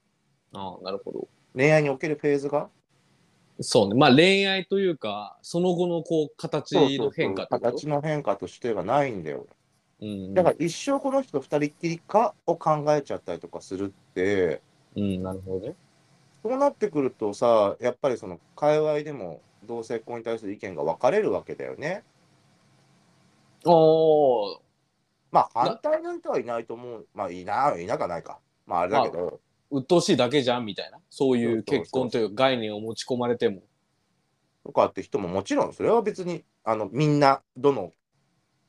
[0.53, 1.27] ああ、なるほど。
[1.53, 2.69] 恋愛におけるフェーズが？
[3.59, 3.95] そうね。
[3.95, 7.71] まあ恋愛というか、その後のこう、形の変化ってこと？
[7.71, 9.47] 形の変化としてがないんだよ。
[10.01, 10.33] うん。
[10.33, 14.61] だから一生この人と二人っきりかを考えちゃったりとかするって、
[14.95, 15.75] うん、なるほどね。
[16.43, 22.03] そうなってくるとさ、やっぱりその界隈でも同性婚に対する意見が分かれるわけだよね。
[23.65, 24.57] おー、
[25.31, 27.07] まあ反対の人はいないと思う。
[27.13, 28.39] まあいない、いなかないか。
[28.67, 29.39] まああれだけど、
[29.71, 33.61] 鬱陶しいだけじゃんみたいなそういう結婚という概念を持ち込まれても
[34.63, 37.91] とかって人ももちろんそれは別にあのみんなどの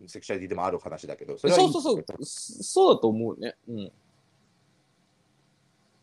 [0.07, 2.25] セクシャリティでもある話だけどそれはいいそうそうそう。
[2.25, 3.57] そそうだと思うね。
[3.69, 3.93] うん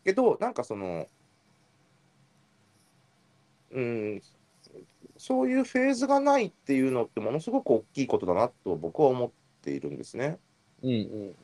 [0.03, 1.08] けどなんかその
[3.71, 4.21] うん
[5.17, 10.38] そういうフェーズがないっていうのってものすごく大きいことだなと僕は思っているんですね。
[10.82, 11.36] うんうん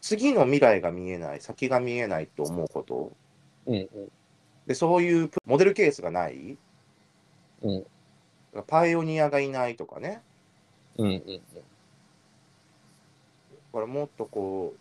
[0.00, 3.12] 次の未来が見えない先が見えないと思うこと。
[3.66, 3.88] うんうん。
[4.66, 6.56] でそういうモデルケースがない。
[7.62, 7.84] うん。
[8.68, 10.22] パイオニアがいないとかね
[10.98, 11.36] うんうんうん。
[11.36, 11.40] だ
[13.72, 14.74] からもっとこ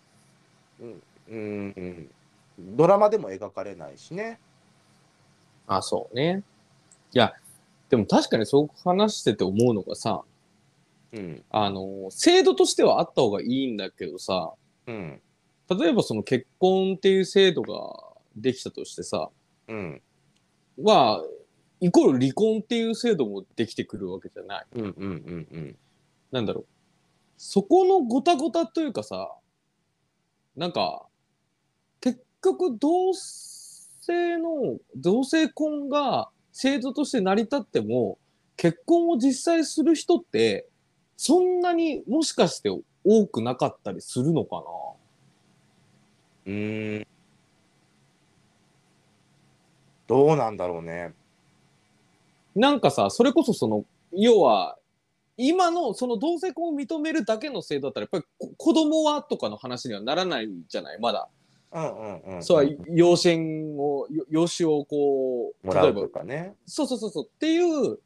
[0.79, 2.09] う、うんうん
[2.57, 4.39] うん、ドラマでも描かれないしね。
[5.67, 6.43] あそうね。
[7.11, 7.33] いや
[7.89, 10.21] でも確かにそう話してて思うのがさ
[11.13, 11.43] うん。
[11.49, 14.53] あの制度としてはあった方がいいんだけどさ
[14.87, 15.21] うん。
[15.69, 17.97] 例えばその結婚っていう制度が
[18.35, 19.29] できたとしてさ
[19.67, 20.01] うん。
[20.81, 21.23] まあ
[21.81, 24.65] イコール離婚っていう制度もできてくるわけじゃない。
[24.75, 25.75] うんうんうんうん
[26.31, 26.65] なんだろう。
[27.37, 29.29] そこのごたごたというかさ
[30.55, 31.05] なんか
[31.99, 38.17] 結局同性の同性婚が制度として成り立っても
[38.55, 40.65] 結婚を実際する人って
[41.17, 42.69] そんなにもしかして
[43.03, 44.61] 多くなかったりするのかな？
[46.45, 47.07] うーん。
[50.07, 51.13] どうなんだろうね。
[52.55, 53.83] なんかさそれこそその
[54.13, 54.77] 要は
[55.37, 60.99] 今のその同性婚を認めるだけの制度だったらやっぱりこ子供はとかの話にはならないじゃない？
[60.99, 61.27] まだ。
[61.73, 62.43] うんうんうん、うん。
[62.43, 66.55] そうは養子縁をよ養子をこう例えばとかね。
[66.65, 67.99] そうそうそうそうっていう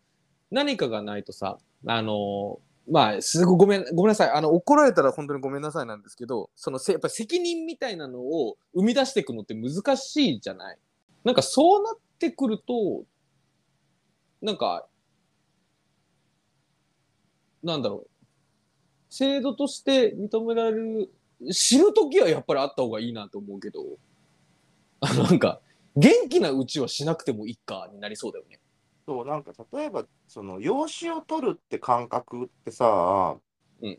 [0.50, 10.78] 何かがないとさあのまあすごいごめんごめんなさいあの怒られたら本当にごめんなさいなんですけどそのせやっぱ責任みたいなのを生み出していくのって難しいじゃない？
[11.24, 13.04] なんかそうなってくると
[14.42, 14.88] なんか
[17.64, 18.10] なんだろう
[19.10, 21.12] 制度として認められる
[21.52, 23.84] 死ぬ時はやっぱりあった方がいいなと思うけど
[25.02, 25.62] なんか
[25.96, 28.60] 元気なうちはしなくてもいいかになりそうだよね。
[29.06, 33.38] そうなんか例えばその養子を取るって感覚ってさ、
[33.82, 33.98] うん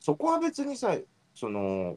[0.00, 0.96] そこは別にさ
[1.34, 1.96] その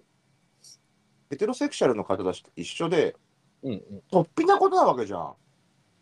[1.30, 3.16] ヘテロセクシャルの方たちと一緒で
[3.64, 5.34] うん突飛なことなわけじゃん。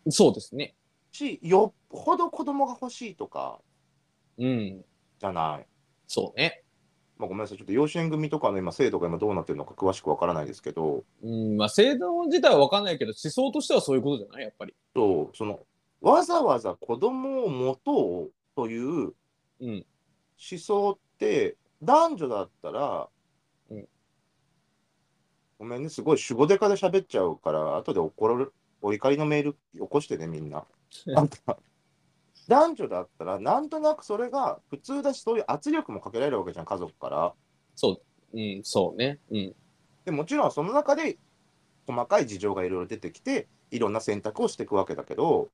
[0.06, 0.74] うん、そうですね。
[1.12, 3.60] しよっぽど子供が欲しいとか
[4.38, 4.84] うん、
[5.18, 5.66] じゃない。
[6.06, 6.62] そうね。
[7.18, 7.42] まあ、ごめん。
[7.42, 12.84] なさいちょっと養子縁組とかの今制度が今どうなってるのか詳しくわからないですけどうん、まあ制度自体は分かん。
[12.84, 14.74] ないけど思想としてはそういうことじゃないやっぱり。
[14.94, 15.60] そうその
[16.00, 19.12] わざわざ子供を持とうという
[19.60, 19.84] うん、
[20.50, 23.08] 思想って男女だったら、
[23.70, 23.88] うん。
[25.58, 25.82] ごめん。
[25.82, 30.48] ねすごい守護デカで喋っちゃうから後で怒るお怒りのメール起こしてねみん。
[30.48, 30.64] な。
[31.16, 31.28] あん。
[31.28, 31.58] た
[32.48, 37.32] 男女だったらなんとなくそれが普通だしそういう圧力もかけられるわけじゃん家族から。
[37.76, 38.00] そ
[38.32, 39.18] う、うん、そうね。
[39.30, 39.54] うん、
[40.06, 41.18] でもちろんその中で
[41.86, 45.48] 細かい事情がいろいろ出てきていろんな選択をしていくわけだけど。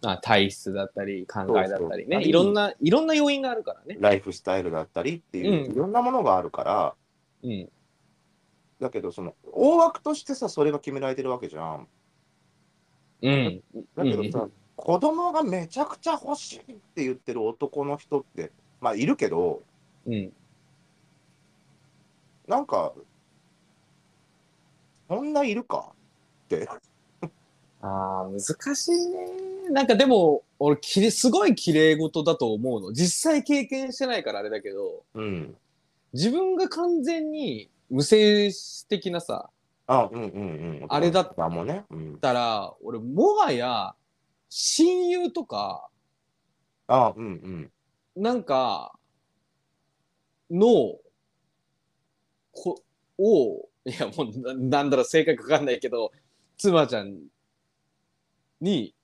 [0.00, 2.16] あ体質だったり考えだったりね。
[2.16, 2.28] そうそう。
[2.28, 3.96] いろんないろんな要因があるからね。
[3.98, 5.72] ライフスタイルだったりっていう、うん。
[5.72, 6.94] いろんなものがあるから。
[7.42, 7.68] うん、
[8.80, 11.88] だけどその大枠としてさそれが決められてるわけじゃん。
[13.22, 13.60] うん、
[13.96, 19.60] だけどさ、うん子供がめちゃくちゃ欲しいって言ってる男の人ってまあいるけど
[20.06, 20.32] うん、
[22.46, 22.92] なんか
[25.08, 26.68] そんないるかって？
[27.82, 29.70] ああ難しいね。
[29.70, 32.92] なんかでも俺きれすごい綺麗事だと思うの。
[32.92, 35.56] 実際経験してないからあれだけどうん。
[36.12, 38.50] 自分が完全に無性
[38.88, 39.50] 的なさ
[39.86, 40.30] あ、うんうん
[40.82, 40.86] うん。
[40.88, 41.84] あれだったもね。
[41.90, 42.18] うん。
[42.18, 43.94] たら俺もはや
[44.48, 45.88] 親友とか
[46.86, 48.22] あ、うんうん。
[48.22, 48.92] なんか
[50.50, 50.96] の
[52.52, 52.82] こ
[53.18, 56.12] をいやもうななんだろう正確かんないけど
[56.56, 57.16] 妻ちゃん
[58.60, 58.94] に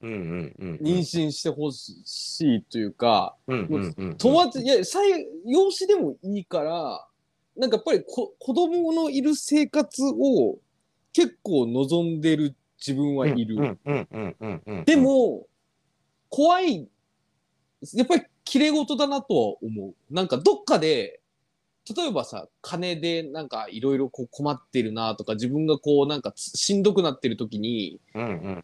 [0.00, 0.78] うんうんうん。
[0.82, 4.16] 妊娠してほしいというか、うんうんうん。
[4.16, 7.06] 友達いや最養子でもいいから
[7.56, 10.58] なんかやっぱりこ子供のいる生活を
[11.12, 13.78] 結構望んでる自分はいる。
[14.84, 15.46] で、も、
[16.28, 16.88] 怖い、
[17.94, 19.94] やっぱり綺麗事だなとは思う。
[20.10, 21.20] なんかどっかで、
[21.96, 28.00] 例えばさ、金でなんかいろいろこう困ってるなとか、自分がこうなんかつしんどくなってる時に。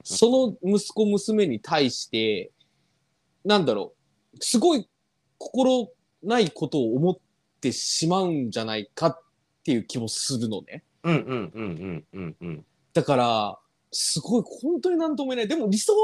[0.04, 2.50] その息子娘に対して、
[3.44, 3.94] なんだろ
[4.34, 4.88] う、すごい
[5.38, 5.90] 心
[6.22, 7.18] ないことを思っ
[7.60, 9.20] てしまうんじゃないかっ
[9.64, 10.84] ていう気もするのね。
[12.92, 13.58] だから、
[13.90, 15.48] すごい、本当になんとも言えない。
[15.48, 15.94] でも理想、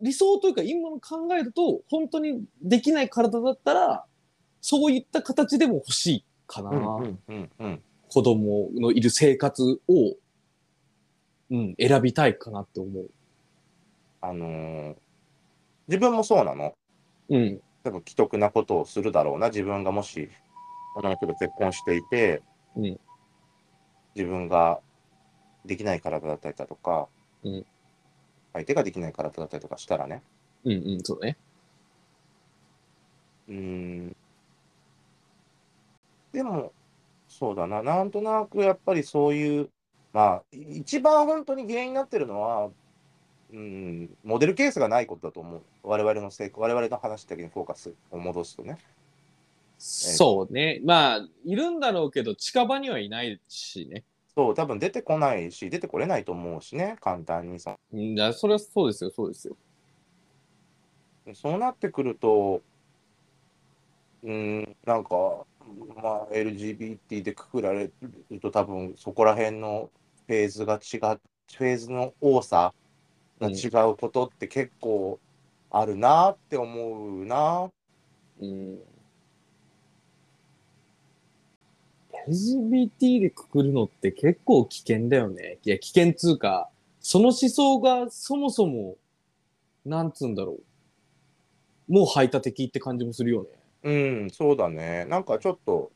[0.00, 4.04] 理想というか今の考えると、本当にできない体だったら、
[4.60, 6.70] そういった形でも欲しいかな。
[6.70, 7.82] うんうんうんうん。
[8.08, 10.16] 子供のいる生活を、
[11.50, 13.10] うん、選びたいかなって思う。
[14.20, 14.94] あのー
[15.88, 16.74] 自分もそうなの？
[17.28, 19.48] うん、多分既得なことをするだろうな。
[19.48, 20.28] 自分がもし、
[20.96, 22.42] 女の人と結婚していて、
[22.76, 23.00] うん
[24.14, 24.80] 自分が
[25.64, 27.08] できない体だったりだとか、
[27.44, 27.66] うん
[28.52, 30.22] 相手ができない体だったりとかしたらね。
[30.64, 31.36] うん、うん、そうね。
[33.48, 34.16] うーん。
[36.32, 36.72] でも、
[37.28, 37.82] そうだな。
[37.82, 39.70] なんとなくやっぱりそういう、
[40.12, 42.70] まあ、い一番本当に原因になってるのは、
[43.52, 45.62] うん、モデルケースがないことだと思う。
[45.82, 48.78] 我々の成功、我々の話だけにフォーカスを戻すとね。
[49.78, 50.80] そうね。
[50.84, 54.04] まあ、いるんだろうけど、近場にはいないしね。
[54.34, 57.76] そう、多分出てこないし、出てこれないと思うしね、簡単にさ。
[57.92, 59.56] うん、だそれはそうですよ、そうですよ。
[61.34, 62.62] そうなってくると、
[64.22, 65.44] うん、なんか、
[65.96, 67.90] まあ、LGBT でくくられ
[68.30, 69.90] ると、多分そこら辺の
[70.26, 71.20] フェーズが違う、
[71.54, 72.72] フェーズの多さ
[73.40, 75.20] が違うことって結構
[75.70, 77.70] あるなって思うな。
[78.40, 78.78] うん。
[82.28, 85.58] LGBT でくくるのって結構危険だよね。
[85.64, 86.68] いや、危険つうか、
[87.00, 88.96] その思想がそもそも、
[89.84, 90.58] なんつうんだろ
[91.88, 91.92] う。
[91.92, 93.48] もう排他的って感じもするよね。
[93.84, 93.92] う
[94.26, 95.04] ん、そうだね。
[95.06, 95.90] なんかちょっと、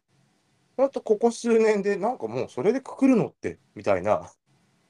[0.76, 4.30] ちょっとここ数年で、なんかもうそれでくくるのって、みたいな。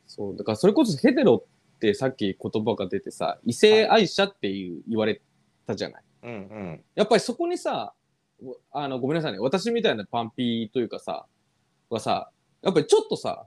[0.07, 5.21] そう、だからそれこそヘテロってさっき言葉が出てさ、異性愛者っていう言われ
[5.67, 6.03] たじゃない。
[6.23, 6.85] うんうん。
[6.95, 7.93] やっぱりそこにさ、
[8.73, 9.39] あの、ごめんなさいね。
[9.39, 11.27] 私みたいなパンピーというかさ、
[11.89, 12.31] はさ、
[12.63, 13.47] やっぱりちょっとさ、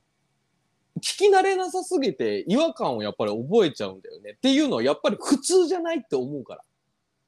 [0.97, 4.31] 聞き慣れなさすぎて違和感をやっぱり覚えちゃうんだよね。
[4.31, 6.63] っていうのはやっぱり普通じゃないって思うから。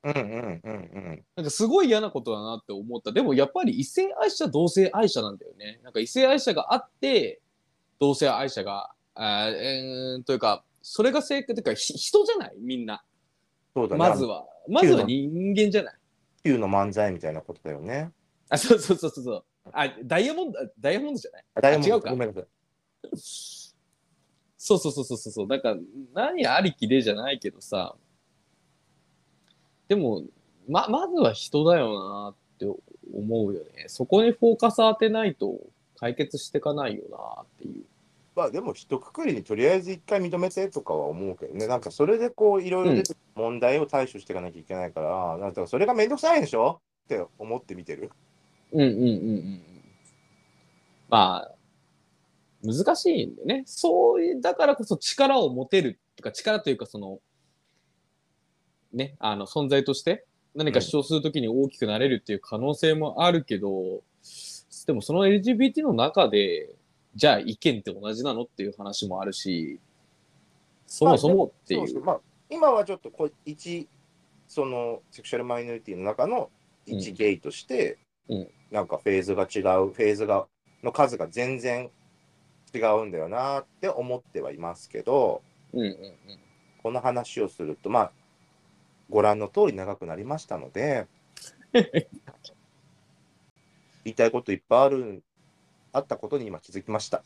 [0.04, 1.26] うんうんうんうん。
[1.36, 3.12] なんかすごい嫌なことだなって思った。
[3.12, 5.80] でもやっぱり異性愛者、同性愛者なんだよね。
[5.84, 7.40] なんか異性愛者があって、
[8.00, 12.54] 同性愛者が、あーえーというか、それが正解というか、ひ人じゃない？
[12.58, 13.04] みんな。
[13.76, 14.00] そうだね。
[14.00, 14.46] まずは。
[14.68, 15.94] まずは人間じゃない？
[16.44, 18.12] 旧の漫才みたいなことだよね。
[18.50, 19.44] あ、そうそうそうそうそう。
[19.72, 21.46] あ、ダイヤモンド、あダイヤモンドじゃない？
[21.56, 22.46] あダイヤモンド違うかごめんなさい。
[24.58, 25.48] そうそうそうそうそう。
[25.48, 25.78] だから、
[26.14, 27.96] 何ありきでじゃないけどさ。
[29.88, 30.24] でも、
[30.70, 32.66] ま、まずは人だよなって
[33.14, 33.86] 思うよね。
[33.88, 35.60] そこにフォーカス当てないと
[35.98, 37.86] 解決していかないよなっていう。
[38.36, 41.68] まあでも一括りにとりあえず一回認めてとかは思うけどね。
[41.68, 48.12] なんかそれでこういろいろ出てくる問題を対処していかなきゃいけないから、なんかそれがめんどくさいんでしょって思って見てる。
[48.72, 49.62] うんうんうんうん。
[51.10, 51.52] まあ、
[52.64, 53.64] 難しいんでね。
[53.66, 57.20] そういう、だからこそ力を持てるとか、力というかその、
[58.94, 60.26] ね、あの、存在として
[60.56, 64.04] 何か主張するときに大きくなれるっていう可能性もあるけど、
[64.86, 66.70] でもその LGBT の中で、
[67.16, 69.80] じゃあ意見って同じなのっていう話もあるし、
[70.88, 71.80] そもそもっていう。
[71.82, 73.88] そうそうまあ、今はちょっとこう一
[74.48, 76.50] そのセクシャルマイノリティの中の
[76.86, 77.98] 一ゲイとして、
[78.28, 80.48] うんなんかフェーズが違うフェーズが
[80.82, 81.90] の数が全然
[82.74, 85.42] 違うんだよなって思ってはいますけど
[85.74, 85.96] うんうんうん。
[86.82, 88.12] この話をするとまあ
[89.10, 91.06] ご覧の通り長くなりましたので
[91.74, 92.08] 言
[94.06, 95.24] いたいこといっぱいある
[95.94, 97.24] あったことに今気づきました。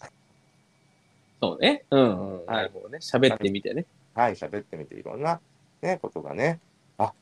[1.41, 1.85] そうね。
[1.91, 2.45] うんうん。
[2.45, 2.99] はいなるほどね。
[3.01, 3.85] 喋ってみてね。
[4.13, 5.39] はい、喋ってみていろんな、
[5.81, 6.59] ね、ことがね。
[6.97, 7.13] あ、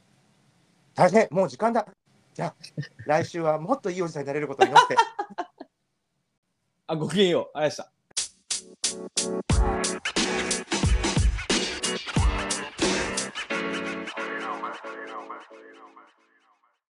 [0.93, 1.87] 大変、もう時間だ。
[2.33, 2.55] じゃあ、
[3.05, 4.95] 来週はもっといいおじさんになれることを祈って。
[6.87, 7.57] あ、ごきげんよう。
[7.57, 7.85] ありがとう
[8.93, 9.41] ござい
[9.77, 10.12] ました。